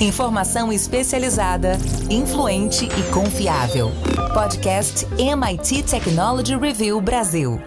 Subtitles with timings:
[0.00, 1.72] Informação especializada,
[2.08, 3.90] influente e confiável.
[4.32, 7.60] Podcast MIT Technology Review Brasil.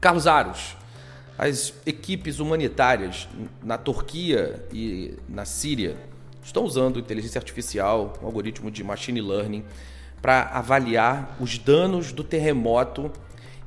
[0.01, 0.80] Carlos Aros,
[1.41, 3.27] as equipes humanitárias
[3.63, 5.97] na Turquia e na Síria
[6.43, 9.63] estão usando inteligência artificial, um algoritmo de machine learning,
[10.21, 13.11] para avaliar os danos do terremoto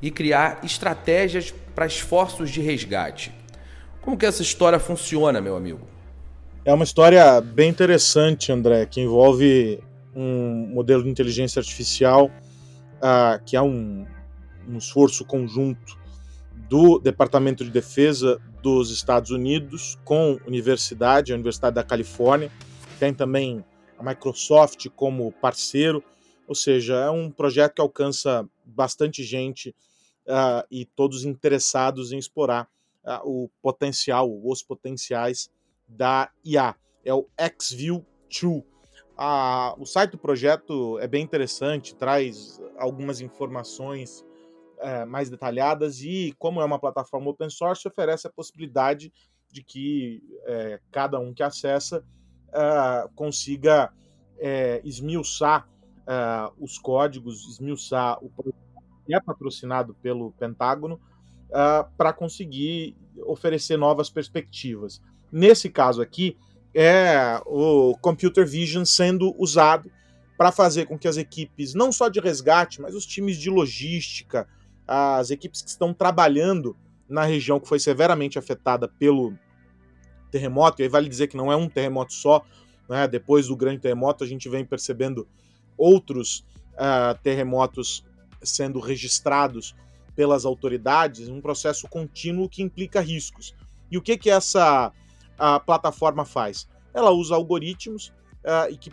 [0.01, 3.33] e criar estratégias para esforços de resgate.
[4.01, 5.85] Como que essa história funciona, meu amigo?
[6.63, 9.83] É uma história bem interessante, André, que envolve
[10.15, 14.05] um modelo de inteligência artificial uh, que é um,
[14.65, 16.04] um esforço conjunto
[16.69, 22.51] do Departamento de Defesa dos Estados Unidos com universidade, a Universidade da Califórnia,
[22.99, 23.63] tem também
[23.97, 26.03] a Microsoft como parceiro,
[26.47, 29.69] ou seja, é um projeto que alcança bastante gente
[30.27, 32.67] uh, e todos interessados em explorar
[33.03, 35.49] uh, o potencial, os potenciais
[35.87, 36.75] da IA.
[37.03, 37.27] É o
[37.59, 38.05] XView
[38.41, 38.63] 2.
[39.17, 44.24] Uh, o site do projeto é bem interessante, traz algumas informações
[44.79, 49.11] é, mais detalhadas e, como é uma plataforma open source, oferece a possibilidade
[49.51, 52.03] de que é, cada um que acessa
[52.53, 53.91] é, consiga
[54.37, 55.67] é, esmiuçar
[56.07, 58.29] é, os códigos, esmiuçar o
[59.05, 60.99] que é patrocinado pelo Pentágono
[61.49, 62.95] é, para conseguir
[63.25, 65.01] oferecer novas perspectivas.
[65.31, 66.37] Nesse caso aqui,
[66.73, 69.89] é o Computer Vision sendo usado
[70.37, 74.47] para fazer com que as equipes, não só de resgate, mas os times de logística,
[74.87, 76.75] as equipes que estão trabalhando
[77.07, 79.33] na região que foi severamente afetada pelo
[80.31, 82.43] terremoto, e aí vale dizer que não é um terremoto só,
[82.89, 83.07] né?
[83.07, 85.27] depois do grande terremoto a gente vem percebendo
[85.77, 88.03] outros uh, terremotos
[88.43, 89.75] sendo registrados
[90.15, 93.55] pelas autoridades, um processo contínuo que implica riscos.
[93.91, 94.91] E o que, que essa
[95.37, 96.67] a plataforma faz?
[96.93, 98.07] Ela usa algoritmos
[98.43, 98.91] uh, e que,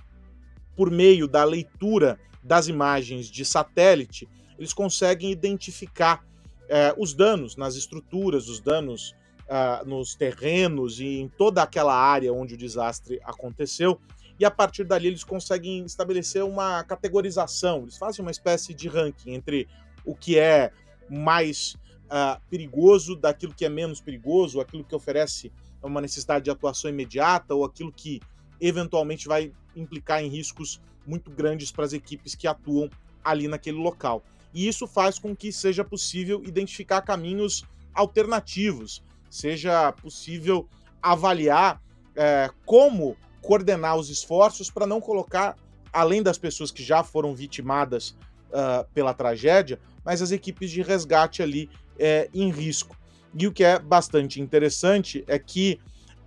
[0.76, 4.28] por meio da leitura das imagens de satélite,
[4.62, 6.24] eles conseguem identificar
[6.68, 9.12] é, os danos nas estruturas, os danos
[9.42, 14.00] uh, nos terrenos e em toda aquela área onde o desastre aconteceu.
[14.38, 19.32] E a partir dali eles conseguem estabelecer uma categorização, eles fazem uma espécie de ranking
[19.34, 19.68] entre
[20.04, 20.70] o que é
[21.10, 21.74] mais
[22.06, 25.52] uh, perigoso daquilo que é menos perigoso, aquilo que oferece
[25.82, 28.20] uma necessidade de atuação imediata ou aquilo que
[28.60, 32.88] eventualmente vai implicar em riscos muito grandes para as equipes que atuam
[33.24, 34.22] ali naquele local
[34.54, 37.64] e isso faz com que seja possível identificar caminhos
[37.94, 40.68] alternativos, seja possível
[41.02, 41.80] avaliar
[42.14, 45.56] é, como coordenar os esforços para não colocar,
[45.92, 48.16] além das pessoas que já foram vitimadas
[48.50, 52.96] uh, pela tragédia, mas as equipes de resgate ali é, em risco.
[53.34, 55.80] E o que é bastante interessante é que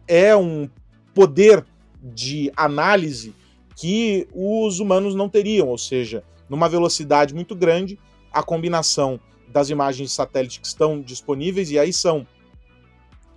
[0.07, 0.69] é um
[1.13, 1.65] poder
[2.01, 3.33] de análise
[3.75, 7.99] que os humanos não teriam, ou seja, numa velocidade muito grande,
[8.35, 12.27] a combinação das imagens de satélite que estão disponíveis, e aí são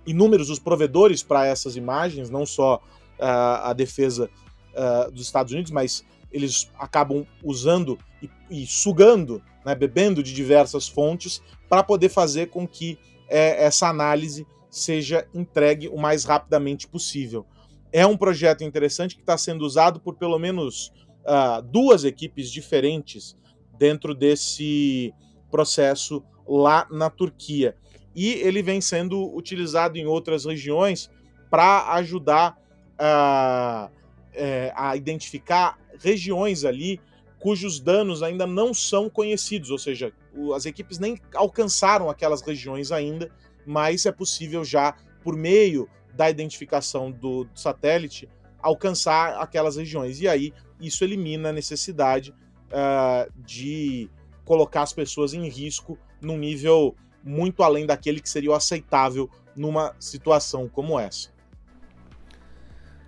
[0.05, 2.75] inúmeros os provedores para essas imagens, não só
[3.17, 4.29] uh, a defesa
[4.73, 10.85] uh, dos Estados Unidos, mas eles acabam usando e, e sugando, né, bebendo de diversas
[10.85, 12.99] fontes para poder fazer com que
[13.29, 17.45] é, essa análise seja entregue o mais rapidamente possível.
[17.89, 20.91] É um projeto interessante que está sendo usado por pelo menos
[21.23, 23.39] uh, duas equipes diferentes
[23.79, 25.13] dentro desse
[25.49, 27.75] processo lá na Turquia.
[28.13, 31.09] E ele vem sendo utilizado em outras regiões
[31.49, 32.59] para ajudar
[32.97, 33.89] a,
[34.33, 36.99] é, a identificar regiões ali
[37.39, 40.11] cujos danos ainda não são conhecidos, ou seja,
[40.53, 43.31] as equipes nem alcançaram aquelas regiões ainda,
[43.65, 44.93] mas é possível já,
[45.23, 48.27] por meio da identificação do satélite,
[48.61, 50.19] alcançar aquelas regiões.
[50.19, 52.33] E aí isso elimina a necessidade
[52.71, 54.09] uh, de
[54.45, 59.95] colocar as pessoas em risco num nível muito além daquele que seria o aceitável numa
[59.99, 61.29] situação como essa.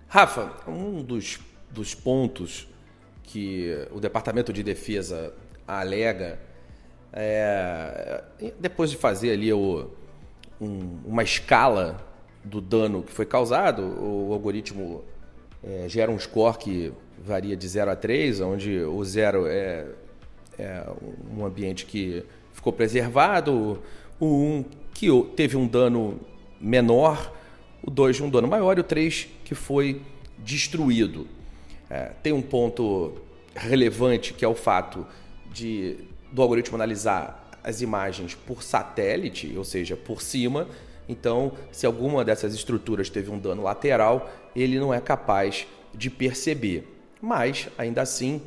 [0.08, 1.40] Rafa, um dos
[1.72, 2.68] dos pontos
[3.22, 5.34] que o Departamento de Defesa
[5.66, 6.38] alega,
[7.12, 8.22] é,
[8.60, 9.90] depois de fazer ali o,
[10.60, 12.06] um, uma escala
[12.44, 15.02] do dano que foi causado, o algoritmo
[15.62, 16.92] é, gera um score que
[17.24, 19.86] varia de 0 a 3, onde o 0 é,
[20.58, 20.84] é,
[21.36, 23.82] um ambiente que ficou preservado,
[24.18, 24.64] o 1 um
[24.94, 26.20] que teve um dano
[26.60, 27.32] menor,
[27.82, 30.02] o 2 um dano maior e o 3 que foi
[30.38, 31.26] destruído.
[31.88, 33.12] É, tem um ponto
[33.54, 35.06] relevante que é o fato
[35.52, 35.96] de
[36.32, 40.66] do algoritmo analisar as imagens por satélite, ou seja, por cima.
[41.08, 46.91] Então, se alguma dessas estruturas teve um dano lateral, ele não é capaz de perceber.
[47.22, 48.42] Mas, ainda assim,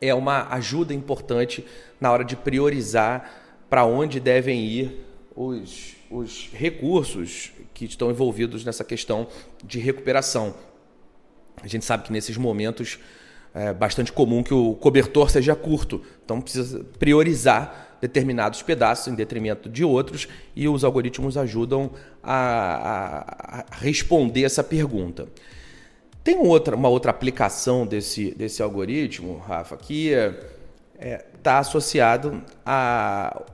[0.00, 1.62] é uma ajuda importante
[2.00, 3.30] na hora de priorizar
[3.68, 5.04] para onde devem ir
[5.36, 9.26] os, os recursos que estão envolvidos nessa questão
[9.62, 10.54] de recuperação.
[11.62, 12.98] A gente sabe que nesses momentos
[13.54, 19.68] é bastante comum que o cobertor seja curto, então precisa priorizar determinados pedaços em detrimento
[19.68, 20.26] de outros
[20.56, 21.90] e os algoritmos ajudam
[22.22, 25.28] a, a, a responder essa pergunta.
[26.28, 30.36] Tem outra, uma outra aplicação desse, desse algoritmo, Rafa, que está
[30.98, 33.44] é, tá associado a,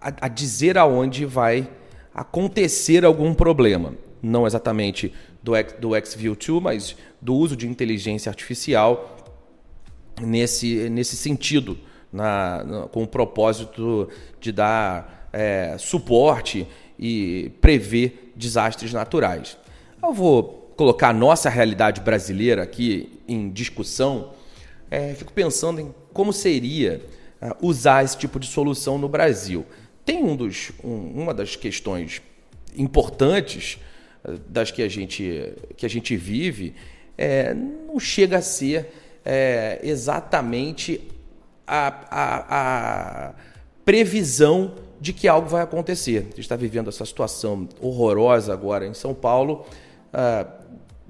[0.00, 1.68] a, a dizer aonde vai
[2.14, 3.94] acontecer algum problema.
[4.22, 9.16] Não exatamente do, do XView2, mas do uso de inteligência artificial
[10.22, 11.76] nesse, nesse sentido,
[12.12, 14.08] na, na com o propósito
[14.40, 16.64] de dar é, suporte
[16.96, 19.58] e prever desastres naturais.
[20.00, 24.32] Eu vou colocar a nossa realidade brasileira aqui em discussão.
[24.90, 27.02] É, fico pensando em como seria
[27.42, 29.66] uh, usar esse tipo de solução no Brasil.
[30.04, 32.22] Tem um dos, um, uma das questões
[32.76, 33.78] importantes
[34.48, 36.74] das que a gente, que a gente vive,
[37.16, 38.92] é, não chega a ser
[39.24, 41.00] é, exatamente
[41.66, 43.34] a, a, a,
[43.84, 46.18] previsão de que algo vai acontecer.
[46.18, 49.64] A gente está vivendo essa situação horrorosa agora em São Paulo.
[50.12, 50.46] Ah,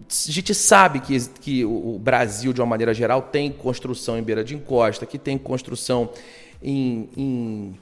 [0.08, 4.44] a gente sabe que, que o Brasil, de uma maneira geral, tem construção em beira
[4.44, 6.10] de encosta, que tem construção
[6.62, 7.78] em, em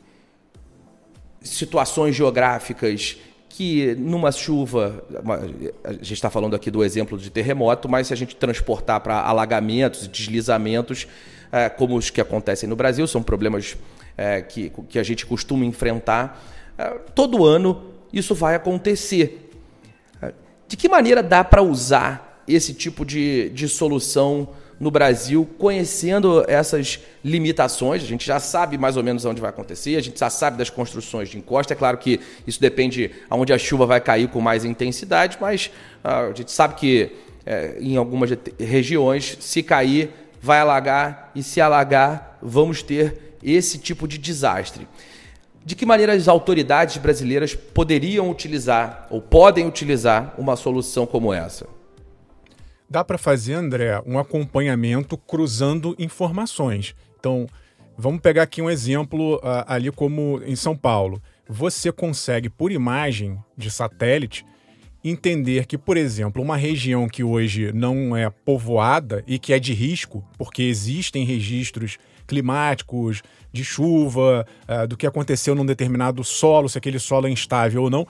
[1.43, 3.19] situações geográficas
[3.57, 5.05] que numa chuva,
[5.85, 9.21] a gente está falando aqui do exemplo de terremoto, mas se a gente transportar para
[9.21, 11.07] alagamentos deslizamentos,
[11.53, 13.77] é, como os que acontecem no Brasil, são problemas
[14.17, 16.45] é, que, que a gente costuma enfrentar,
[16.77, 19.44] é, todo ano isso vai acontecer.
[20.75, 24.49] De que maneira dá para usar esse tipo de, de solução
[24.81, 28.03] no Brasil, conhecendo essas limitações.
[28.03, 30.71] A gente já sabe mais ou menos onde vai acontecer, a gente já sabe das
[30.71, 31.75] construções de encosta.
[31.75, 35.71] É claro que isso depende aonde a chuva vai cair com mais intensidade, mas
[36.03, 37.13] uh, a gente sabe que
[37.47, 40.11] é, em algumas regiões, se cair,
[40.43, 44.89] vai alagar, e se alagar, vamos ter esse tipo de desastre.
[45.65, 51.67] De que maneira as autoridades brasileiras poderiam utilizar ou podem utilizar uma solução como essa?
[52.89, 56.95] Dá para fazer, André, um acompanhamento cruzando informações.
[57.19, 57.47] Então,
[57.97, 61.23] vamos pegar aqui um exemplo uh, ali como em São Paulo.
[61.49, 64.45] Você consegue, por imagem de satélite,
[65.03, 69.73] entender que, por exemplo, uma região que hoje não é povoada e que é de
[69.73, 73.23] risco, porque existem registros climáticos,
[73.55, 77.89] de chuva, uh, do que aconteceu num determinado solo, se aquele solo é instável ou
[77.89, 78.05] não,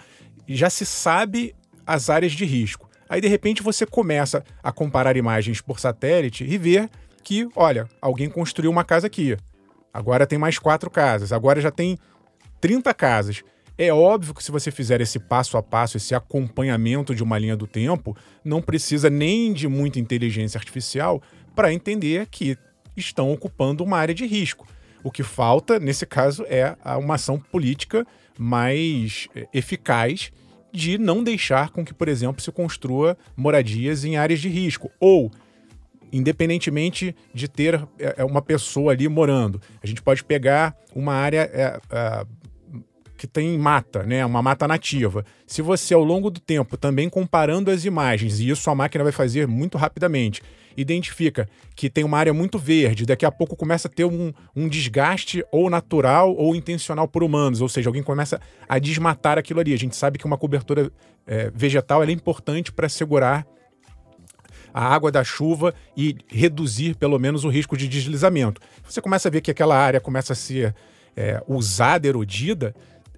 [0.49, 1.55] já se sabe
[1.87, 2.89] as áreas de risco.
[3.07, 6.89] Aí, de repente, você começa a comparar imagens por satélite e ver
[7.23, 9.37] que, olha, alguém construiu uma casa aqui.
[9.93, 11.31] Agora tem mais quatro casas.
[11.31, 11.99] Agora já tem
[12.59, 13.43] 30 casas.
[13.77, 17.57] É óbvio que se você fizer esse passo a passo, esse acompanhamento de uma linha
[17.57, 21.21] do tempo, não precisa nem de muita inteligência artificial
[21.55, 22.57] para entender que
[22.97, 24.67] estão ocupando uma área de risco.
[25.05, 28.07] O que falta, nesse caso, é uma ação política
[28.39, 30.33] mais eh, eficaz
[30.73, 34.91] de não deixar com que, por exemplo, se construa moradias em áreas de risco.
[34.99, 35.31] Ou,
[36.11, 41.51] independentemente de ter é, é uma pessoa ali morando, a gente pode pegar uma área
[41.53, 42.27] é, é,
[43.17, 45.25] que tem mata, né, uma mata nativa.
[45.47, 49.13] Se você, ao longo do tempo, também comparando as imagens, e isso a máquina vai
[49.13, 50.43] fazer muito rapidamente,
[50.77, 54.69] identifica que tem uma área muito verde, daqui a pouco começa a ter um, um
[54.69, 59.73] desgaste ou natural ou intencional por humanos, ou seja, alguém começa a desmatar aquilo ali.
[59.73, 60.91] A gente sabe que uma cobertura
[61.27, 63.47] é, vegetal é importante para segurar
[64.73, 68.61] a água da chuva e reduzir pelo menos o risco de deslizamento.
[68.85, 70.75] Você começa a ver que aquela área começa a ser
[71.17, 72.75] é, usada, erodida,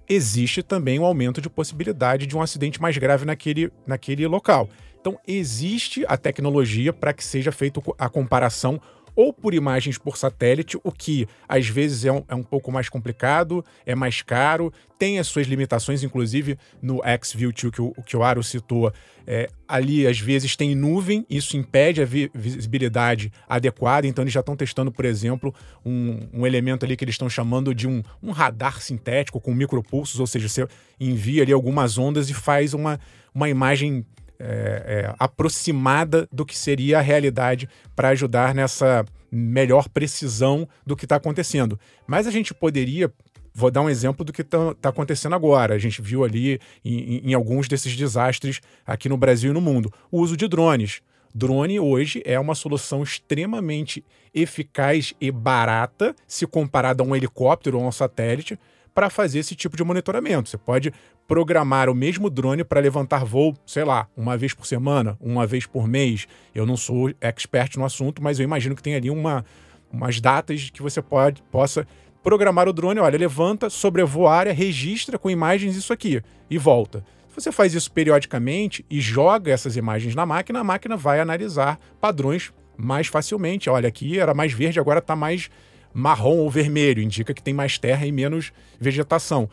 [0.07, 4.69] existe também um aumento de possibilidade de um acidente mais grave naquele, naquele local.
[5.07, 8.81] Então, existe a tecnologia para que seja feita a comparação
[9.15, 12.89] ou por imagens por satélite, o que às vezes é um, é um pouco mais
[12.89, 18.17] complicado, é mais caro, tem as suas limitações, inclusive no XView 2 que o, que
[18.17, 18.91] o Aro citou,
[19.25, 24.41] é, ali às vezes tem nuvem, isso impede a vi visibilidade adequada, então eles já
[24.41, 28.31] estão testando, por exemplo, um, um, elemento ali que eles estão chamando de um, um
[28.31, 30.67] radar sintético com micropulsos, ou seja, você
[30.99, 32.99] envia ali algumas ondas e faz uma,
[33.33, 34.05] uma imagem
[34.39, 41.05] é, é, aproximada do que seria a realidade para ajudar nessa melhor precisão do que
[41.05, 41.79] está acontecendo.
[42.05, 43.11] Mas a gente poderia.
[43.53, 45.73] Vou dar um exemplo do que está tá acontecendo agora.
[45.73, 49.91] A gente viu ali em, em alguns desses desastres aqui no Brasil e no mundo.
[50.11, 51.01] O uso de drones.
[51.33, 54.03] Drone hoje é uma solução extremamente
[54.33, 58.57] eficaz e barata se comparada a um helicóptero ou a um satélite
[58.97, 60.49] para fazer esse tipo de monitoramento.
[60.49, 60.91] Você pode
[61.27, 65.67] programar o mesmo drone para levantar voo, sei lá, uma vez por semana, uma vez
[65.67, 66.27] por mês.
[66.55, 69.45] Eu não sou expert no assunto, mas eu imagino que tem ali uma,
[69.93, 71.85] umas datas que você pode, possa
[72.23, 72.99] programar o drone.
[72.99, 77.05] Olha, levanta, sobrevoa a área, registra com imagens isso aqui e volta.
[77.27, 81.77] Se você faz isso periodicamente e joga essas imagens na máquina, a máquina vai analisar
[82.01, 83.69] padrões mais facilmente.
[83.69, 85.51] Olha, aqui era mais verde, agora está mais
[85.97, 89.49] marrom ou vermelho, indica que tem mais terra e menos vegetação.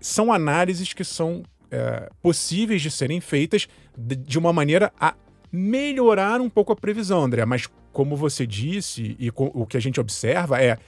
[0.00, 5.14] São análises que são é, possíveis de serem feitas de, de, uma maneira a
[5.52, 7.44] melhorar um pouco a previsão, André.
[7.44, 10.78] Mas, como você disse, e o que a gente observa é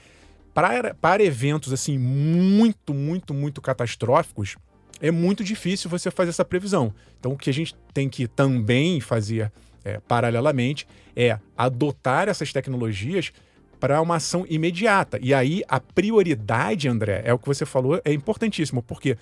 [0.54, 4.56] para, para eventos assim muito, muito, muito catastróficos,
[4.98, 6.94] é muito difícil você fazer essa previsão.
[7.20, 9.52] Então, o que a gente tem que também fazer
[9.84, 13.30] é, paralelamente é adotar essas tecnologias
[13.78, 15.18] para uma ação imediata.
[15.22, 19.16] E aí a prioridade, André, é o que você falou, é importantíssimo, porque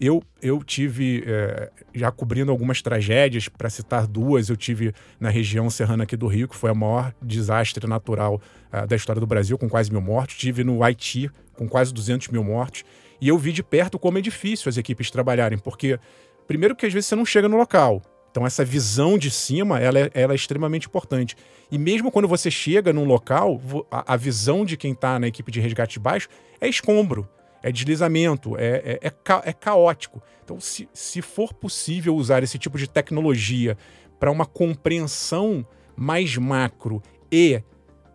[0.00, 5.68] eu, eu tive, é, já cobrindo algumas tragédias, para citar duas, eu tive na região
[5.68, 8.40] serrana aqui do Rio, que foi a maior desastre natural
[8.72, 10.36] uh, da história do Brasil, com quase mil mortos.
[10.36, 12.84] Tive no Haiti, com quase 200 mil mortos.
[13.20, 15.98] E eu vi de perto como é difícil as equipes trabalharem, porque,
[16.46, 18.00] primeiro, que às vezes você não chega no local.
[18.38, 21.34] Então, essa visão de cima ela é, ela é extremamente importante.
[21.72, 25.50] E mesmo quando você chega num local, a, a visão de quem está na equipe
[25.50, 26.28] de resgate de baixo
[26.60, 27.28] é escombro,
[27.64, 30.22] é deslizamento, é, é, é, ca, é caótico.
[30.44, 33.76] Então, se, se for possível usar esse tipo de tecnologia
[34.20, 35.66] para uma compreensão
[35.96, 37.02] mais macro
[37.32, 37.60] e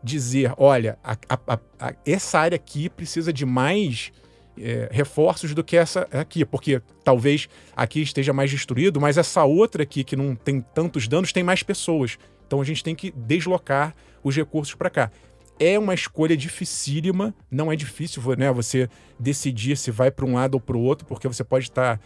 [0.02, 4.14] dizer, olha, a, a, a, essa área aqui precisa de mais
[4.58, 9.84] é, reforços do que essa aqui, porque talvez aqui esteja mais destruído, mas essa outra
[9.84, 12.18] aqui que não tem tantos danos tem mais pessoas.
[12.46, 15.12] Então a gente tem que deslocar os recursos para cá.
[15.60, 20.56] É uma escolha dificílima, não é difícil né, você decidir se vai para um lado
[20.56, 22.04] ou para o outro, porque você pode estar tá,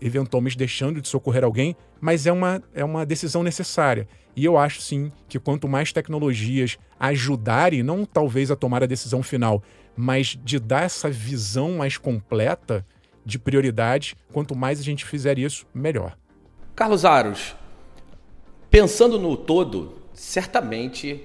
[0.00, 4.06] eventualmente deixando de socorrer alguém, mas é uma, é uma decisão necessária.
[4.34, 9.22] E eu acho sim que quanto mais tecnologias ajudarem, não talvez a tomar a decisão
[9.22, 9.62] final,
[9.96, 12.84] mas de dar essa visão mais completa
[13.24, 16.16] de prioridades, quanto mais a gente fizer isso, melhor.
[16.74, 17.54] Carlos Aros,
[18.70, 21.24] pensando no todo, certamente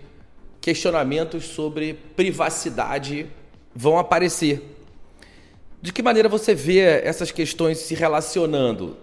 [0.61, 3.27] questionamentos sobre privacidade
[3.73, 4.75] vão aparecer.
[5.81, 8.97] De que maneira você vê essas questões se relacionando?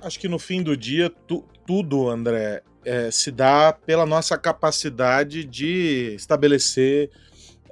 [0.00, 5.44] Acho que no fim do dia, tu, tudo, André, é, se dá pela nossa capacidade
[5.44, 7.10] de estabelecer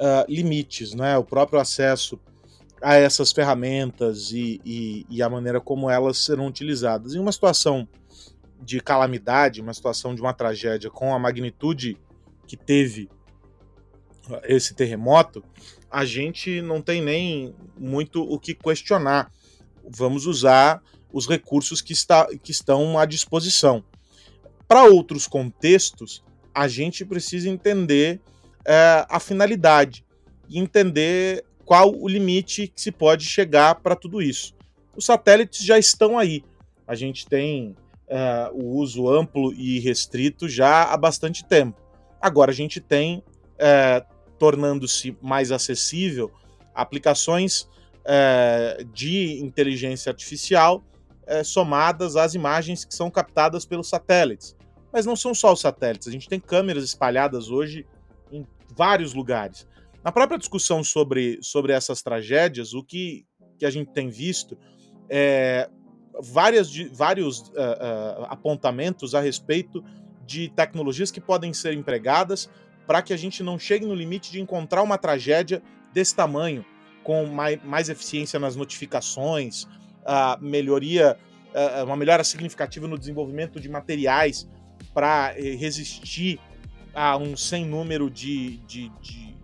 [0.00, 1.16] uh, limites, né?
[1.19, 2.19] O próprio acesso
[2.83, 7.14] a essas ferramentas e, e, e, a maneira como elas serão utilizadas.
[7.14, 7.87] Em uma situação
[8.62, 11.99] de calamidade, uma situação de uma tragédia com a magnitude
[12.47, 13.09] que teve
[14.45, 15.45] esse terremoto,
[15.90, 19.30] a gente não tem nem muito o que questionar.
[19.85, 23.85] Vamos usar os recursos que, está, que estão à disposição.
[24.69, 26.23] Para outros contextos,
[26.54, 28.21] a gente precisa entender
[28.67, 30.05] é, a finalidade
[30.49, 34.55] e entender qual o limite que se pode chegar para tudo isso.
[34.97, 36.45] Os satélites já estão aí.
[36.87, 37.76] A gente tem
[38.09, 41.81] é, o uso amplo e restrito já há bastante tempo.
[42.21, 43.23] Agora a gente tem,
[43.57, 44.05] é,
[44.38, 46.33] tornando-se mais acessível,
[46.75, 47.69] aplicações
[48.05, 50.83] é, de inteligência artificial
[51.26, 54.57] é, somadas às imagens que são captadas pelos satélites.
[54.93, 57.87] Mas não são só os satélites, a gente tem câmeras espalhadas hoje
[58.77, 59.67] vários lugares.
[60.03, 63.27] Na própria discussão sobre, sobre essas tragédias, o que,
[63.59, 64.57] que a gente tem visto
[65.09, 65.69] é
[66.21, 69.85] várias, vários uh, uh, apontamentos a respeito
[70.27, 72.49] de tecnologias que podem ser empregadas
[72.87, 75.62] para que a gente não chegue no limite de encontrar uma tragédia
[75.93, 76.65] desse tamanho,
[77.03, 79.67] com mais, mais eficiência nas notificações,
[80.05, 81.17] a melhoria
[81.55, 84.49] uh, uma melhora significativa no desenvolvimento de materiais
[84.95, 86.41] para resistir
[87.00, 89.35] a um sem número de, de, de,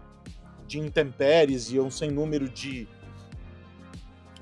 [0.66, 2.86] de intempéries e um sem número de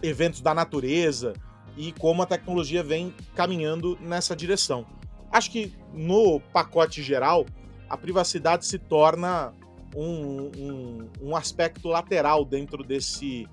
[0.02, 1.33] eventos da natureza
[1.76, 4.85] e como a tecnologia vem caminhando nessa direção.
[5.30, 7.47] Acho que no pacote geral,
[7.88, 9.52] a privacidade se torna
[9.94, 13.47] um, um, um aspecto lateral dentro desse,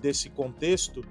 [0.00, 1.04] desse contexto,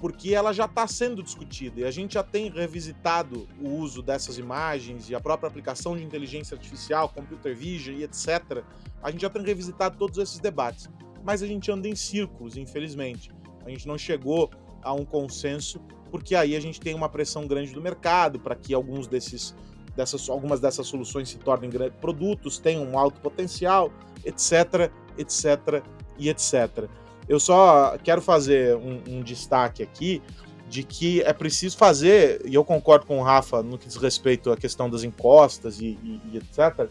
[0.00, 4.38] porque ela já está sendo discutida e a gente já tem revisitado o uso dessas
[4.38, 8.62] imagens e a própria aplicação de inteligência artificial, computer vision e etc.
[9.02, 10.88] A gente já tem revisitado todos esses debates,
[11.24, 13.30] mas a gente anda em círculos, infelizmente.
[13.64, 14.50] A gente não chegou
[14.82, 18.72] a um consenso, porque aí a gente tem uma pressão grande do mercado para que
[18.72, 19.54] alguns desses
[19.96, 23.92] dessas, algumas dessas soluções se tornem produtos, tenham um alto potencial,
[24.24, 25.84] etc, etc
[26.16, 26.88] e etc.
[27.28, 30.22] Eu só quero fazer um, um destaque aqui
[30.68, 34.50] de que é preciso fazer, e eu concordo com o Rafa no que diz respeito
[34.50, 36.88] à questão das encostas e, e, e etc.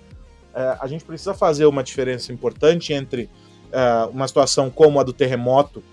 [0.53, 3.29] É, a gente precisa fazer uma diferença importante entre
[3.71, 5.83] é, uma situação como a do terremoto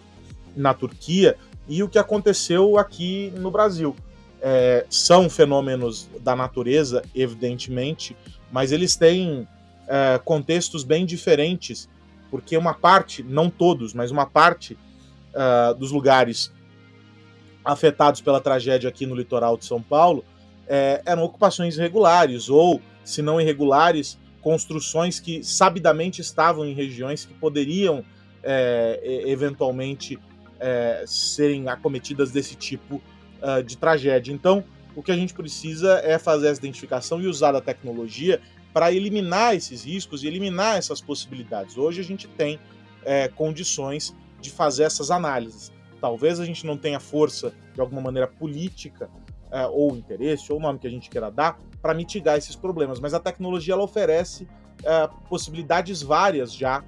[0.56, 1.36] na Turquia
[1.68, 3.94] e o que aconteceu aqui no Brasil
[4.40, 8.14] é, são fenômenos da natureza, evidentemente,
[8.52, 9.48] mas eles têm
[9.88, 11.88] é, contextos bem diferentes,
[12.34, 14.76] porque uma parte, não todos, mas uma parte
[15.32, 16.52] é, dos lugares
[17.64, 20.24] afetados pela tragédia aqui no litoral de São Paulo
[20.66, 27.32] é, eram ocupações irregulares, ou, se não irregulares, construções que sabidamente estavam em regiões que
[27.34, 28.04] poderiam
[28.42, 30.18] é, eventualmente
[30.58, 33.00] é, serem acometidas desse tipo
[33.40, 34.32] uh, de tragédia.
[34.32, 34.64] Então,
[34.96, 38.40] o que a gente precisa é fazer essa identificação e usar a tecnologia
[38.75, 41.78] para eliminar esses riscos e eliminar essas possibilidades.
[41.78, 42.59] Hoje a gente tem
[43.04, 45.73] é, condições de fazer essas análises.
[46.00, 49.09] Talvez a gente não tenha força, de alguma maneira, política
[49.52, 52.99] é, ou interesse, ou o nome que a gente queira dar, para mitigar esses problemas,
[52.99, 54.49] mas a tecnologia ela oferece
[54.83, 56.83] é, possibilidades várias já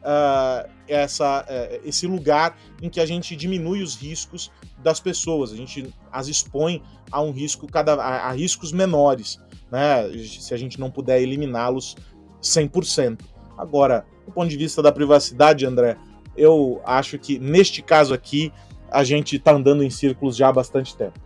[0.00, 5.56] uh, essa, uh, esse lugar em que a gente diminui os riscos das pessoas, a
[5.56, 6.82] gente as expõe
[7.12, 9.38] a um risco cada a, a riscos menores,
[9.70, 10.10] né?
[10.26, 11.96] Se a gente não puder eliminá-los
[12.42, 13.20] 100%.
[13.56, 15.96] Agora, do ponto de vista da privacidade, André,
[16.36, 18.52] eu acho que neste caso aqui
[18.90, 21.18] a gente está andando em círculos já há bastante tempo.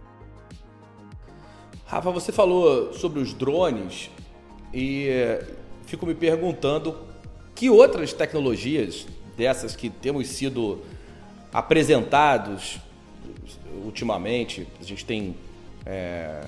[1.87, 4.11] Rafa, você falou sobre os drones
[4.73, 5.47] e eh,
[5.87, 6.97] fico me perguntando
[7.55, 10.81] que outras tecnologias dessas que temos sido
[11.53, 12.81] apresentados
[13.85, 15.37] ultimamente, a gente tem
[15.87, 16.47] é,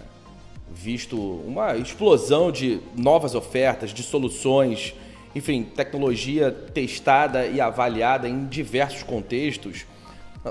[0.72, 4.94] visto uma explosão de novas ofertas, de soluções,
[5.35, 9.85] enfim, tecnologia testada e avaliada em diversos contextos.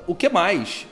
[0.07, 0.85] O que mais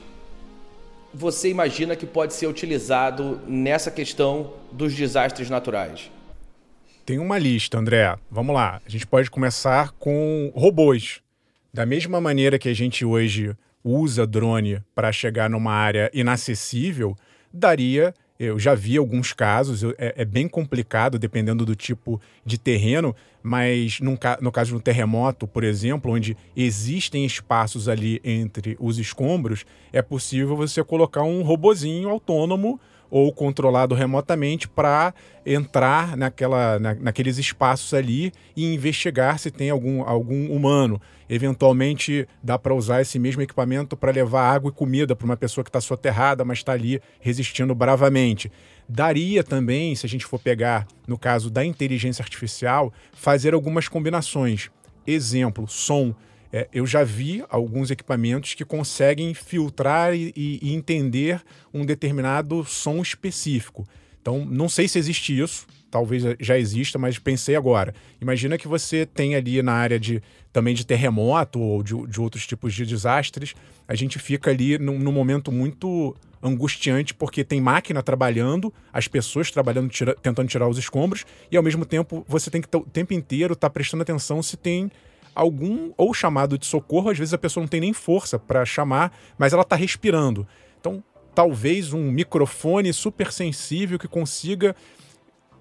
[1.12, 6.10] você imagina que pode ser utilizado nessa questão dos desastres naturais?
[7.06, 8.16] Tem uma lista, André.
[8.30, 8.80] Vamos lá.
[8.84, 11.20] A gente pode começar com robôs.
[11.72, 17.14] Da mesma maneira que a gente hoje usa drone para chegar numa área inacessível,
[17.52, 18.14] daria.
[18.38, 24.00] Eu já vi alguns casos, é, é bem complicado dependendo do tipo de terreno, mas
[24.00, 29.64] num, no caso de um terremoto, por exemplo, onde existem espaços ali entre os escombros,
[29.92, 35.14] é possível você colocar um robozinho autônomo ou controlado remotamente para
[35.44, 41.00] entrar naquela, na, naqueles espaços ali e investigar se tem algum, algum humano.
[41.28, 45.64] Eventualmente, dá para usar esse mesmo equipamento para levar água e comida para uma pessoa
[45.64, 48.50] que está soterrada, mas está ali resistindo bravamente.
[48.88, 54.70] Daria também, se a gente for pegar no caso da inteligência artificial, fazer algumas combinações.
[55.06, 56.14] Exemplo, som
[56.54, 63.02] é, eu já vi alguns equipamentos que conseguem filtrar e, e, entender um determinado som
[63.02, 63.84] específico.
[64.22, 67.92] Então, não sei se existe isso, talvez já exista, mas pensei agora.
[68.20, 72.46] Imagina que você tem ali na área de também de terremoto ou de, de outros
[72.46, 73.52] tipos de desastres,
[73.88, 79.50] a gente fica ali num, num, momento muito angustiante porque tem máquina trabalhando, as pessoas
[79.50, 83.12] trabalhando, tira, tentando tirar os escombros, e ao mesmo tempo você tem que o tempo
[83.12, 84.88] inteiro estar tá prestando atenção se tem
[85.34, 89.12] algum ou chamado de socorro, às vezes a pessoa não tem nem força para chamar,
[89.36, 90.46] mas ela está respirando.
[90.80, 91.02] Então,
[91.34, 94.76] talvez um microfone super sensível que consiga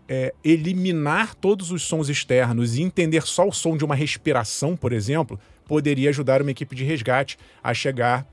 [0.08, 4.94] é, eliminar todos os sons externos e entender só o som de uma respiração, por
[4.94, 8.28] exemplo, poderia ajudar uma equipe de resgate a chegar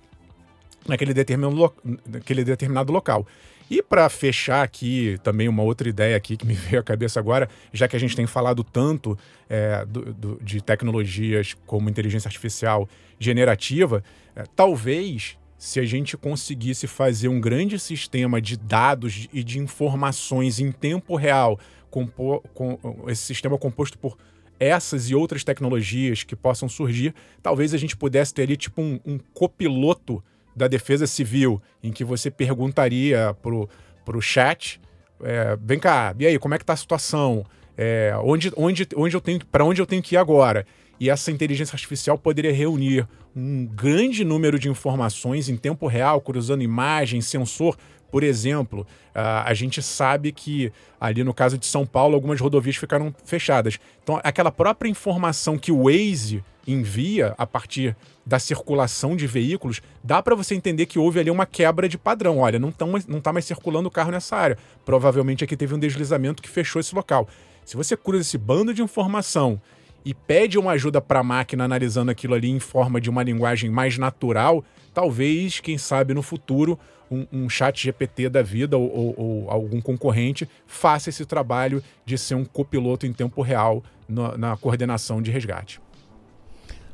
[0.87, 1.73] naquele determinado,
[2.07, 3.27] naquele determinado local.
[3.71, 7.49] E para fechar aqui, também uma outra ideia aqui que me veio à cabeça agora,
[7.73, 9.17] já que a gente tem falado tanto
[9.49, 14.03] é, do, do, de tecnologias como inteligência artificial generativa,
[14.35, 20.59] é, talvez se a gente conseguisse fazer um grande sistema de dados e de informações
[20.59, 22.79] em tempo real, com, com
[23.09, 24.17] esse sistema composto por
[24.59, 28.99] essas e outras tecnologias que possam surgir, talvez a gente pudesse ter ali tipo um,
[29.05, 30.23] um copiloto
[30.61, 33.69] da defesa civil, em que você perguntaria pro,
[34.05, 34.81] pro chat,
[35.23, 37.45] é, vem cá, e aí, como é que tá a situação?
[37.77, 40.67] É, onde, onde, onde eu tenho, para onde eu tenho que ir agora?
[40.99, 46.63] E essa inteligência artificial poderia reunir um grande número de informações em tempo real, cruzando
[46.63, 47.77] imagem, sensor.
[48.11, 53.15] Por exemplo, a gente sabe que ali no caso de São Paulo, algumas rodovias ficaram
[53.25, 53.79] fechadas.
[54.03, 60.23] Então, aquela própria informação que o Waze envia a partir da circulação de veículos, dá
[60.23, 62.39] para você entender que houve ali uma quebra de padrão.
[62.39, 64.59] Olha, não está não tá mais circulando o carro nessa área.
[64.85, 67.29] Provavelmente aqui teve um deslizamento que fechou esse local.
[67.65, 69.61] Se você cruza esse bando de informação
[70.05, 73.71] e pede uma ajuda para a máquina analisando aquilo ali em forma de uma linguagem
[73.71, 76.79] mais natural, talvez, quem sabe no futuro,
[77.11, 82.17] um, um chat GPT da vida ou, ou, ou, algum concorrente faça esse trabalho de
[82.17, 85.81] ser um copiloto em tempo real na, na coordenação de resgate.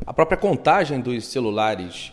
[0.07, 2.13] A própria contagem dos celulares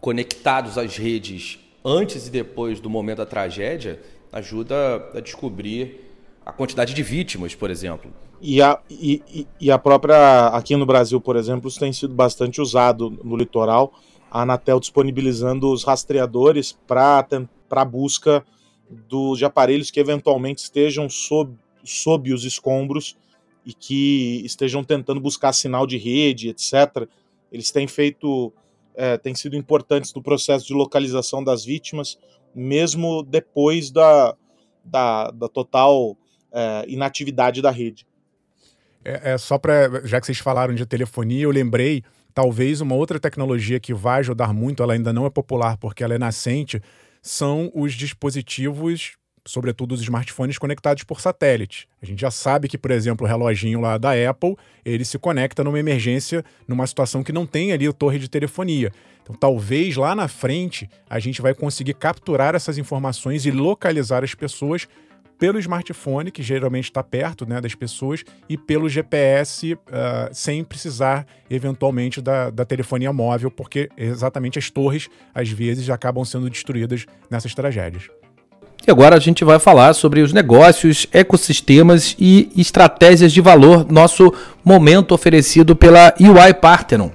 [0.00, 4.00] conectados às redes antes e depois do momento da tragédia
[4.32, 6.04] ajuda a descobrir
[6.44, 8.12] a quantidade de vítimas, por exemplo.
[8.40, 12.60] E a, e, e a própria, aqui no Brasil, por exemplo, isso tem sido bastante
[12.60, 13.92] usado no litoral,
[14.36, 17.26] a Anatel disponibilizando os rastreadores para
[17.70, 18.44] a busca
[19.08, 23.16] do, de aparelhos que eventualmente estejam sob, sob os escombros
[23.64, 27.08] e que estejam tentando buscar sinal de rede, etc.
[27.50, 28.52] Eles têm feito,
[28.94, 32.18] é, têm sido importantes no processo de localização das vítimas,
[32.54, 34.36] mesmo depois da,
[34.84, 36.14] da, da total
[36.52, 38.06] é, inatividade da rede.
[39.06, 42.02] É, é só para, já que vocês falaram de telefonia, eu lembrei
[42.34, 46.14] talvez uma outra tecnologia que vai ajudar muito, ela ainda não é popular porque ela
[46.14, 46.82] é nascente,
[47.22, 49.12] são os dispositivos,
[49.46, 51.88] sobretudo os smartphones conectados por satélite.
[52.02, 55.62] A gente já sabe que, por exemplo, o reloginho lá da Apple, ele se conecta
[55.62, 58.90] numa emergência, numa situação que não tem ali a torre de telefonia.
[59.22, 64.34] Então, talvez lá na frente a gente vai conseguir capturar essas informações e localizar as
[64.34, 64.88] pessoas
[65.38, 70.64] pelo smartphone, que geralmente está perto né, das pessoas, e pelo GPS, uh, ah, sem
[70.64, 77.06] precisar, eventualmente, da, da telefonia móvel, porque exatamente as torres, às vezes, acabam sendo destruídas
[77.30, 78.08] nessas tragédias.
[78.86, 84.32] E agora a gente vai falar sobre os negócios, ecossistemas e estratégias de valor, nosso
[84.64, 87.10] momento oferecido pela UI Parthenon.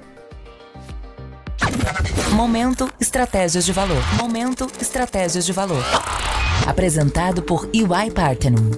[2.42, 4.02] Momento Estratégias de Valor.
[4.16, 5.86] Momento Estratégias de Valor.
[6.66, 8.72] Apresentado por EY Parthenon.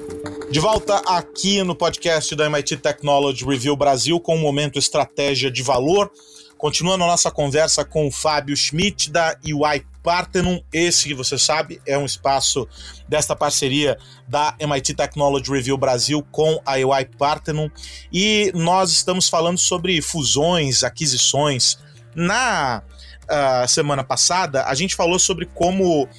[0.52, 5.64] De volta aqui no podcast da MIT Technology Review Brasil com o Momento Estratégia de
[5.64, 6.12] Valor.
[6.58, 10.60] Continuando a nossa conversa com o Fábio Schmidt da EY Parthenon.
[10.74, 12.68] Esse que você sabe é um espaço
[13.08, 13.98] desta parceria
[14.28, 17.70] da MIT Technology Review Brasil com a EY Parthenon.
[18.12, 21.78] E nós estamos falando sobre fusões, aquisições.
[22.14, 22.84] Na
[23.24, 26.10] uh, semana passada, a gente falou sobre como uh,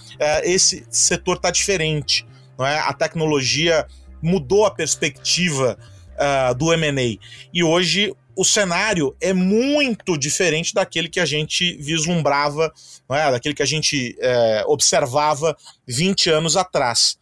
[0.42, 2.26] esse setor está diferente.
[2.58, 2.78] Não é?
[2.78, 3.86] A tecnologia
[4.22, 5.78] mudou a perspectiva
[6.14, 7.18] uh, do M&A.
[7.52, 12.72] E hoje o cenário é muito diferente daquele que a gente vislumbrava,
[13.08, 13.30] não é?
[13.30, 17.16] daquele que a gente é, observava 20 anos atrás.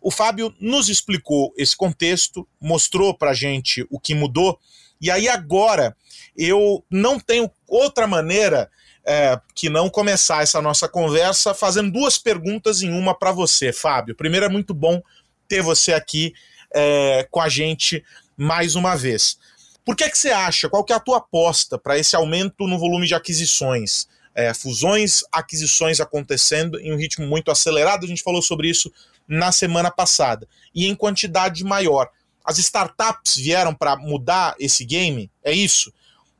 [0.00, 4.58] O Fábio nos explicou esse contexto, mostrou para gente o que mudou,
[5.00, 5.96] e aí agora
[6.36, 8.70] eu não tenho outra maneira
[9.06, 14.16] é, que não começar essa nossa conversa fazendo duas perguntas em uma para você, Fábio.
[14.16, 15.00] Primeiro, é muito bom
[15.48, 16.34] ter você aqui
[16.74, 18.04] é, com a gente
[18.36, 19.38] mais uma vez.
[19.84, 20.68] Por que, é que você acha?
[20.68, 24.08] Qual que é a tua aposta para esse aumento no volume de aquisições?
[24.34, 28.04] É, fusões, aquisições acontecendo em um ritmo muito acelerado.
[28.04, 28.92] A gente falou sobre isso
[29.28, 30.48] na semana passada.
[30.74, 32.10] E em quantidade maior.
[32.44, 35.30] As startups vieram para mudar esse game?
[35.42, 35.92] É isso?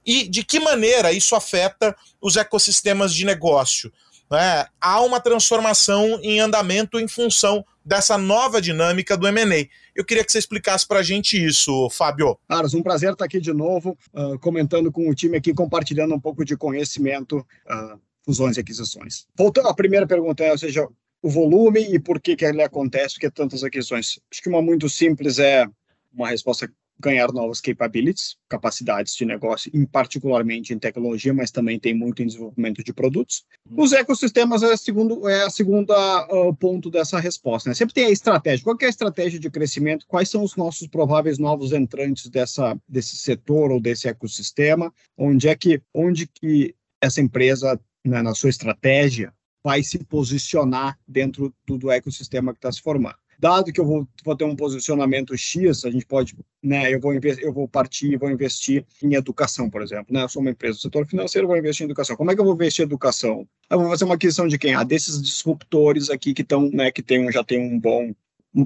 [0.07, 3.93] E de que maneira isso afeta os ecossistemas de negócio.
[4.31, 4.67] Né?
[4.81, 9.69] Há uma transformação em andamento em função dessa nova dinâmica do M&A.
[9.95, 12.37] Eu queria que você explicasse para a gente isso, Fábio.
[12.49, 16.21] Carlos, um prazer estar aqui de novo, uh, comentando com o time aqui, compartilhando um
[16.21, 19.27] pouco de conhecimento, uh, fusões e aquisições.
[19.37, 20.51] Voltando à primeira pergunta, né?
[20.51, 20.89] ou seja,
[21.23, 24.19] o volume e por que, que ele acontece, porque tantas aquisições.
[24.31, 25.67] Acho que uma muito simples é
[26.13, 31.95] uma resposta ganhar novas capabilities, capacidades de negócio, em particularmente em tecnologia, mas também tem
[31.95, 33.45] muito em desenvolvimento de produtos.
[33.69, 33.83] Uhum.
[33.83, 37.69] Os ecossistemas é, segundo, é a segunda uh, ponto dessa resposta.
[37.69, 37.75] Né?
[37.75, 38.65] Sempre tem a estratégia.
[38.65, 40.07] Qual é a estratégia de crescimento?
[40.07, 44.93] Quais são os nossos prováveis novos entrantes dessa, desse setor ou desse ecossistema?
[45.17, 49.33] Onde é que, onde que essa empresa, né, na sua estratégia,
[49.63, 53.17] vai se posicionar dentro do, do ecossistema que está se formando.
[53.39, 57.13] Dado que eu vou, vou, ter um posicionamento X, a gente pode, né, eu vou,
[57.15, 60.79] eu vou partir e vou investir em educação, por exemplo, né, eu sou uma empresa
[60.79, 62.17] do setor financeiro, vou investir em educação.
[62.17, 63.47] Como é que eu vou investir em educação?
[63.71, 64.75] Eu vou fazer uma aquisição de quem?
[64.75, 68.15] Ah, desses disruptores aqui que estão, né, que tem, já tem um bom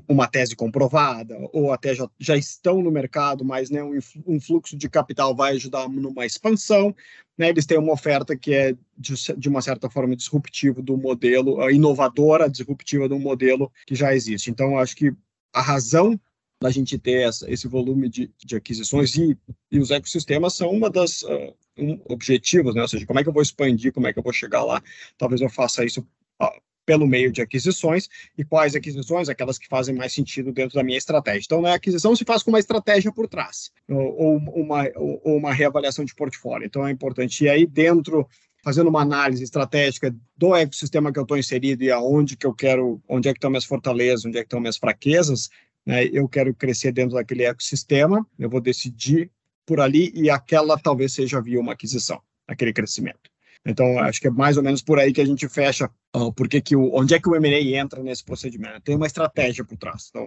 [0.08, 4.76] uma tese comprovada, ou até já, já estão no mercado, mas né, um, um, fluxo
[4.76, 6.94] de capital vai ajudar numa expansão.
[7.36, 11.68] Né, eles têm uma oferta que é, de, de uma certa forma, disruptiva do modelo,
[11.70, 14.50] inovadora, disruptiva do modelo que já existe.
[14.50, 15.12] Então, acho que
[15.52, 16.20] a razão
[16.62, 19.36] da gente ter essa, esse volume de, de aquisições e,
[19.72, 22.82] e, os ecossistemas são uma das uh, um, objetivos, né?
[22.82, 24.82] ou seja, como é que eu vou expandir, como é que eu vou chegar lá.
[25.16, 26.06] Talvez eu faça isso
[26.42, 30.82] uh, pelo meio de aquisições e quais aquisições, aquelas que fazem mais sentido dentro da
[30.82, 31.42] minha estratégia.
[31.44, 36.04] Então, a aquisição se faz com uma estratégia por trás, ou, uma, ou uma reavaliação
[36.04, 36.66] de portfólio.
[36.66, 37.44] Então, é importante.
[37.44, 38.26] E aí, dentro
[38.62, 43.02] fazendo uma análise estratégica do ecossistema que eu estou inserido e aonde que eu quero,
[43.08, 45.48] onde é que estão minhas fortalezas, onde é que estão minhas fraquezas,
[45.84, 49.30] né, eu quero crescer dentro daquele ecossistema, eu vou decidir
[49.66, 53.29] por ali e aquela talvez seja via uma aquisição, aquele crescimento.
[53.64, 56.60] Então, acho que é mais ou menos por aí que a gente fecha uh, porque
[56.60, 58.80] que o, onde é que o M&A entra nesse procedimento.
[58.80, 60.08] Tem uma estratégia por trás.
[60.08, 60.26] Então,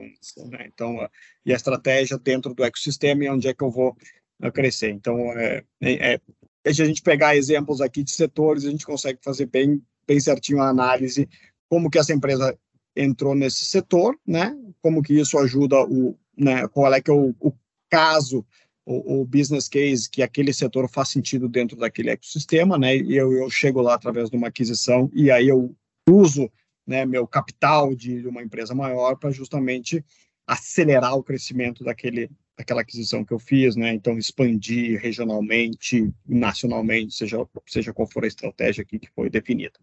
[0.50, 1.10] né, então uh,
[1.46, 3.98] e a estratégia dentro do ecossistema e onde é que eu vou
[4.44, 4.92] uh, crescer.
[4.92, 6.20] Então, é, é,
[6.64, 10.20] é, se a gente pegar exemplos aqui de setores, a gente consegue fazer bem, bem
[10.20, 11.28] certinho a análise
[11.74, 12.56] como que essa empresa
[12.96, 14.56] entrou nesse setor, né?
[14.80, 16.68] Como que isso ajuda o, né?
[16.68, 17.52] Qual é que é o, o
[17.90, 18.46] caso
[18.86, 22.98] o, o, business case que aquele setor faz sentido dentro daquele ecossistema, né?
[22.98, 25.74] E eu, eu chego lá através de uma aquisição e aí eu
[26.10, 26.52] uso
[26.86, 30.04] né, meu capital de uma empresa maior para justamente
[30.46, 33.94] acelerar o crescimento daquele daquela aquisição que eu fiz, né?
[33.94, 39.74] Então expandir regionalmente, nacionalmente, seja seja qual for a estratégia aqui que foi definida.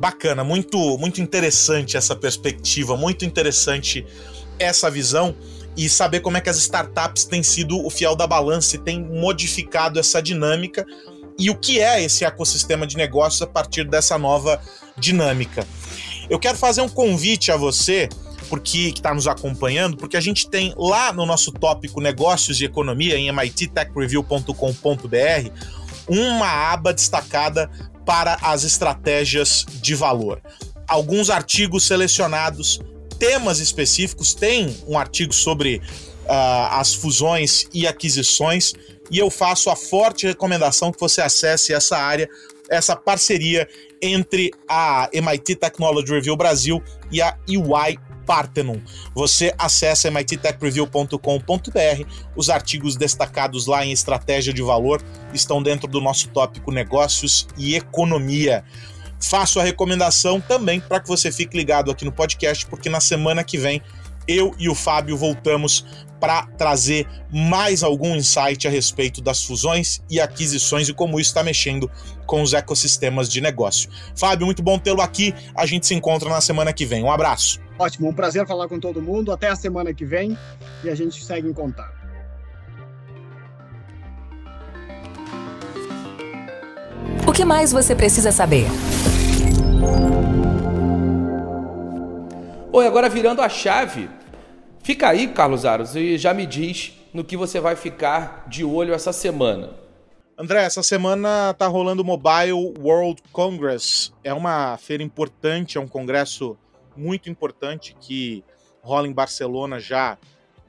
[0.00, 4.06] Bacana, muito muito interessante essa perspectiva, muito interessante
[4.58, 5.34] essa visão
[5.76, 9.02] e saber como é que as startups têm sido o fiel da balança e têm
[9.02, 10.84] modificado essa dinâmica
[11.38, 14.60] e o que é esse ecossistema de negócios a partir dessa nova
[14.96, 15.66] dinâmica.
[16.28, 18.08] Eu quero fazer um convite a você,
[18.48, 22.64] porque que está nos acompanhando, porque a gente tem lá no nosso tópico Negócios e
[22.64, 25.50] Economia em mittechreview.com.br
[26.08, 27.70] uma aba destacada
[28.04, 30.42] para as estratégias de valor.
[30.86, 32.80] Alguns artigos selecionados
[33.22, 38.72] temas específicos, tem um artigo sobre uh, as fusões e aquisições,
[39.12, 42.28] e eu faço a forte recomendação que você acesse essa área,
[42.68, 43.68] essa parceria
[44.02, 46.82] entre a MIT Technology Review Brasil
[47.12, 48.78] e a EY Parthenon.
[49.14, 52.04] Você acessa mittechreview.com.br.
[52.34, 55.00] Os artigos destacados lá em estratégia de valor
[55.32, 58.64] estão dentro do nosso tópico negócios e economia
[59.22, 63.44] faço a recomendação também para que você fique ligado aqui no podcast, porque na semana
[63.44, 63.80] que vem
[64.26, 65.84] eu e o Fábio voltamos
[66.20, 71.42] para trazer mais algum insight a respeito das fusões e aquisições e como isso está
[71.42, 71.90] mexendo
[72.26, 73.90] com os ecossistemas de negócio.
[74.14, 75.34] Fábio, muito bom tê-lo aqui.
[75.52, 77.02] A gente se encontra na semana que vem.
[77.02, 77.60] Um abraço.
[77.76, 79.32] Ótimo, um prazer falar com todo mundo.
[79.32, 80.38] Até a semana que vem
[80.84, 82.00] e a gente segue em contato.
[87.26, 88.66] O que mais você precisa saber?
[92.74, 94.08] Oi, agora virando a chave,
[94.82, 98.94] fica aí, Carlos Aros, e já me diz no que você vai ficar de olho
[98.94, 99.74] essa semana.
[100.38, 104.10] André, essa semana tá rolando o Mobile World Congress.
[104.24, 106.56] É uma feira importante, é um congresso
[106.96, 108.42] muito importante que
[108.80, 110.16] rola em Barcelona já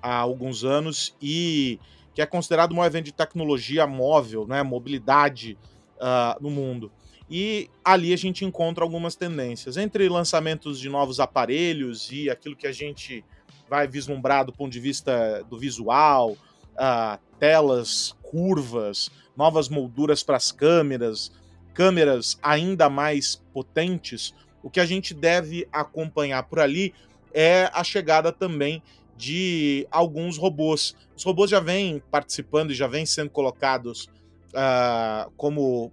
[0.02, 1.80] há alguns anos e
[2.14, 5.58] que é considerado um evento de tecnologia móvel, né, mobilidade
[5.96, 6.92] uh, no mundo.
[7.36, 9.76] E ali a gente encontra algumas tendências.
[9.76, 13.26] Entre lançamentos de novos aparelhos e aquilo que a gente
[13.68, 20.52] vai vislumbrar do ponto de vista do visual, uh, telas curvas, novas molduras para as
[20.52, 21.32] câmeras,
[21.74, 26.94] câmeras ainda mais potentes, o que a gente deve acompanhar por ali
[27.34, 28.80] é a chegada também
[29.18, 30.96] de alguns robôs.
[31.18, 34.08] Os robôs já vêm participando e já vêm sendo colocados
[34.54, 35.92] uh, como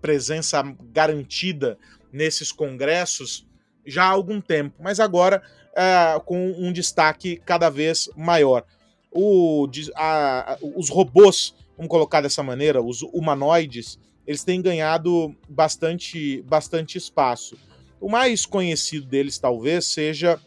[0.00, 1.78] presença garantida
[2.12, 3.46] nesses congressos
[3.86, 8.64] já há algum tempo, mas agora uh, com um destaque cada vez maior.
[9.10, 16.96] O, a, os robôs, vamos colocar dessa maneira, os humanoides, eles têm ganhado bastante, bastante
[16.96, 17.56] espaço.
[18.00, 20.40] O mais conhecido deles talvez seja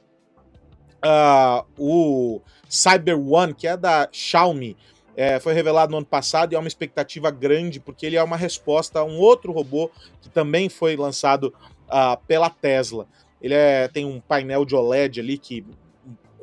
[1.03, 4.77] uh, o Cyber One, que é da Xiaomi,
[5.15, 8.37] É, foi revelado no ano passado e é uma expectativa grande, porque ele é uma
[8.37, 11.53] resposta a um outro robô que também foi lançado
[11.87, 13.07] uh, pela Tesla.
[13.41, 15.65] Ele é, tem um painel de OLED ali que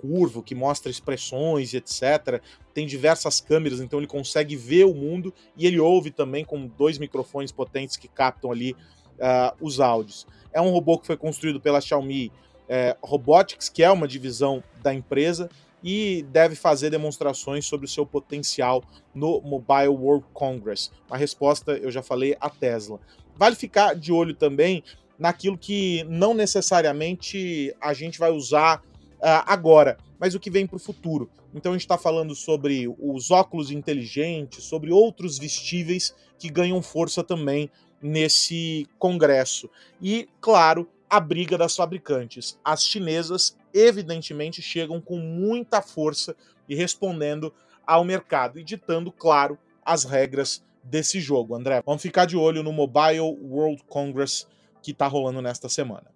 [0.01, 2.41] curvo, que mostra expressões e etc.
[2.73, 6.99] Tem diversas câmeras, então ele consegue ver o mundo e ele ouve também com dois
[6.99, 10.27] microfones potentes que captam ali uh, os áudios.
[10.53, 12.33] É um robô que foi construído pela Xiaomi
[12.69, 15.51] é, Robotics, que é uma divisão da empresa,
[15.83, 18.83] e deve fazer demonstrações sobre o seu potencial
[19.15, 20.91] no Mobile World Congress.
[21.09, 23.01] Uma resposta, eu já falei, a Tesla.
[23.37, 24.83] Vale ficar de olho também
[25.19, 30.77] naquilo que não necessariamente a gente vai usar uh, agora, mas o que vem para
[30.77, 31.31] o futuro.
[31.55, 37.23] Então a gente está falando sobre os óculos inteligentes, sobre outros vestíveis que ganham força
[37.23, 39.69] também nesse congresso.
[40.01, 42.57] E, claro, a briga das fabricantes.
[42.65, 46.37] As chinesas, evidentemente, chegam com muita força
[46.69, 47.53] e respondendo
[47.85, 51.57] ao mercado e ditando, claro, as regras desse jogo.
[51.57, 54.47] André, vamos ficar de olho no Mobile World Congress
[54.81, 56.07] que está rolando nesta semana.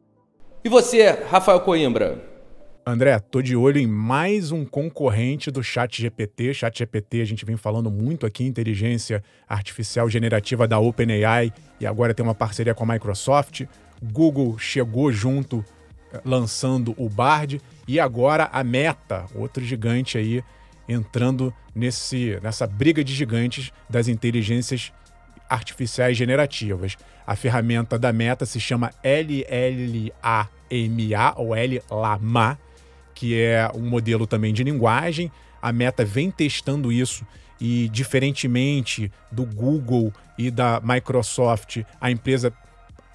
[0.65, 2.35] E você, Rafael Coimbra?
[2.87, 6.53] André, tô de olho em mais um concorrente do Chat GPT.
[6.53, 12.13] Chat GPT, a gente vem falando muito aqui, inteligência artificial generativa da OpenAI, e agora
[12.13, 13.63] tem uma parceria com a Microsoft.
[14.03, 15.65] Google chegou junto,
[16.13, 20.43] eh, lançando o Bard, e agora a Meta, outro gigante aí,
[20.89, 24.93] entrando nesse, nessa briga de gigantes das inteligências
[25.49, 26.97] artificiais generativas.
[27.27, 30.51] A ferramenta da Meta se chama LLAMA
[31.37, 32.59] ou LLAMA
[33.15, 35.31] que é um modelo também de linguagem.
[35.63, 37.25] A Meta vem testando isso
[37.61, 42.53] e, diferentemente do Google e da Microsoft, a empresa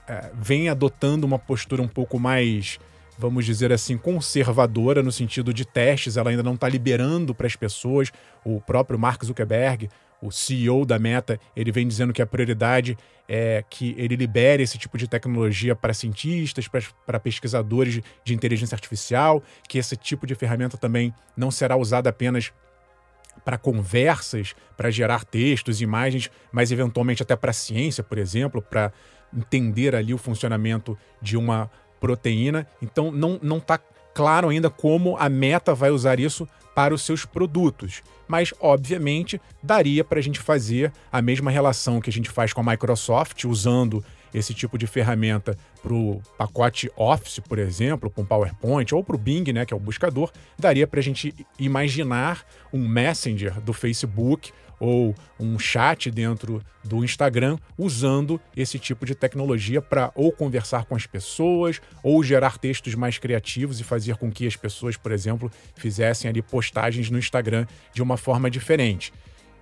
[0.09, 2.79] é, vem adotando uma postura um pouco mais,
[3.17, 6.17] vamos dizer assim, conservadora no sentido de testes.
[6.17, 8.11] Ela ainda não está liberando para as pessoas.
[8.43, 9.89] O próprio Mark Zuckerberg
[10.21, 14.77] o CEO da Meta, ele vem dizendo que a prioridade é que ele libere esse
[14.77, 16.67] tipo de tecnologia para cientistas,
[17.05, 22.51] para pesquisadores de inteligência artificial, que esse tipo de ferramenta também não será usada apenas
[23.45, 28.91] para conversas, para gerar textos, imagens, mas eventualmente até para ciência, por exemplo, para
[29.35, 32.67] entender ali o funcionamento de uma proteína.
[32.81, 33.79] Então não está
[34.13, 38.01] claro ainda como a Meta vai usar isso para os seus produtos.
[38.27, 42.61] Mas, obviamente, daria para a gente fazer a mesma relação que a gente faz com
[42.61, 48.93] a Microsoft, usando esse tipo de ferramenta para o pacote Office, por exemplo, com PowerPoint,
[48.93, 52.87] ou para o Bing, né, que é o buscador, daria para a gente imaginar um
[52.87, 60.11] Messenger do Facebook ou um chat dentro do Instagram usando esse tipo de tecnologia para
[60.15, 64.55] ou conversar com as pessoas ou gerar textos mais criativos e fazer com que as
[64.55, 69.11] pessoas, por exemplo, fizessem ali postagens no Instagram de uma forma diferente.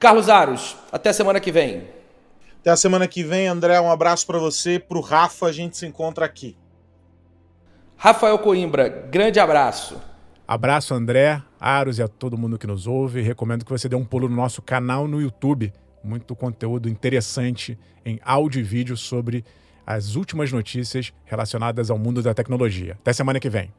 [0.00, 1.86] Carlos Aros, até semana que vem.
[2.58, 3.80] Até a semana que vem, André.
[3.80, 5.46] Um abraço para você, para o Rafa.
[5.46, 6.56] A gente se encontra aqui.
[7.96, 10.09] Rafael Coimbra, grande abraço.
[10.50, 13.20] Abraço, André, Aros e a todo mundo que nos ouve.
[13.20, 15.72] Recomendo que você dê um pulo no nosso canal no YouTube
[16.02, 19.44] muito conteúdo interessante em áudio e vídeo sobre
[19.86, 22.98] as últimas notícias relacionadas ao mundo da tecnologia.
[23.00, 23.72] Até semana que vem.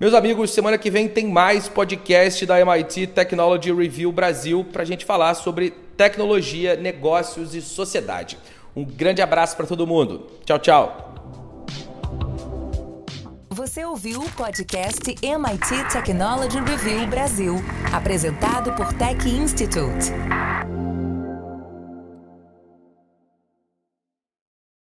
[0.00, 4.86] Meus amigos, semana que vem tem mais podcast da MIT Technology Review Brasil para a
[4.86, 8.38] gente falar sobre tecnologia, negócios e sociedade.
[8.74, 10.26] Um grande abraço para todo mundo.
[10.46, 11.07] Tchau, tchau.
[13.58, 17.56] Você ouviu o podcast MIT Technology Review Brasil,
[17.92, 20.12] apresentado por Tech Institute.